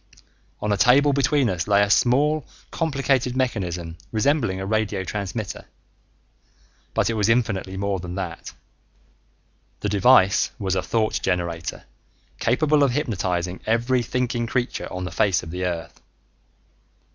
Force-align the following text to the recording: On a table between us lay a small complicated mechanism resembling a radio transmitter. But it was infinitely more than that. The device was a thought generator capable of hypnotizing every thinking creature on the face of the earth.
On 0.63 0.71
a 0.73 0.77
table 0.77 1.13
between 1.13 1.47
us 1.47 1.67
lay 1.67 1.83
a 1.83 1.89
small 1.91 2.43
complicated 2.71 3.37
mechanism 3.37 3.99
resembling 4.11 4.59
a 4.59 4.65
radio 4.65 5.03
transmitter. 5.03 5.65
But 6.95 7.11
it 7.11 7.13
was 7.13 7.29
infinitely 7.29 7.77
more 7.77 7.99
than 7.99 8.15
that. 8.15 8.51
The 9.81 9.89
device 9.89 10.49
was 10.57 10.73
a 10.73 10.81
thought 10.81 11.19
generator 11.21 11.83
capable 12.39 12.81
of 12.81 12.93
hypnotizing 12.93 13.59
every 13.67 14.01
thinking 14.01 14.47
creature 14.47 14.91
on 14.91 15.03
the 15.03 15.11
face 15.11 15.43
of 15.43 15.51
the 15.51 15.65
earth. 15.65 16.01